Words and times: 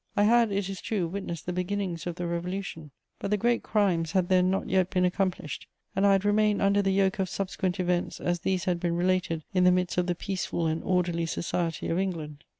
I 0.17 0.23
had, 0.23 0.51
it 0.51 0.67
is 0.67 0.81
true, 0.81 1.07
witnessed 1.07 1.45
the 1.45 1.53
beginnings 1.53 2.07
of 2.07 2.15
the 2.15 2.25
Revolution; 2.25 2.89
but 3.19 3.29
the 3.29 3.37
great 3.37 3.61
crimes 3.61 4.13
had 4.13 4.29
then 4.29 4.49
not 4.49 4.67
yet 4.67 4.89
been 4.89 5.05
accomplished, 5.05 5.67
and 5.95 6.07
I 6.07 6.13
had 6.13 6.25
remained 6.25 6.59
under 6.59 6.81
the 6.81 6.89
yoke 6.89 7.19
of 7.19 7.29
subsequent 7.29 7.79
events 7.79 8.19
as 8.19 8.39
these 8.39 8.63
had 8.63 8.79
been 8.79 8.95
related 8.95 9.43
in 9.53 9.63
the 9.63 9.71
midst 9.71 9.99
of 9.99 10.07
the 10.07 10.15
peaceful 10.15 10.65
and 10.65 10.81
orderly 10.83 11.27
society 11.27 11.87
of 11.89 11.99
England. 11.99 12.43